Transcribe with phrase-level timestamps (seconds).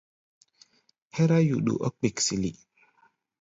[1.15, 2.51] Hɛ́rá yuɗu ɔ́ kpiksili.